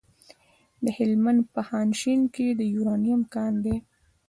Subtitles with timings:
[0.83, 3.77] د هلمند په خانشین کې د یورانیم کان دی.